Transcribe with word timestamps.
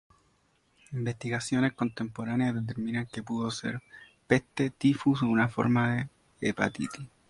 Investigaciones 0.93 1.73
contemporáneas 1.73 2.55
determinan 2.55 3.05
que 3.05 3.21
pudo 3.21 3.51
ser 3.51 3.83
peste, 4.25 4.71
tifus 4.71 5.21
o 5.21 5.27
una 5.27 5.47
forma 5.47 5.93
de 5.95 6.09
hepatitis. 6.41 7.05